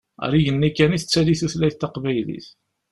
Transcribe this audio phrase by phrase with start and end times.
[0.23, 2.47] Ar igenni kan i tettali tutlayt taqbaylit.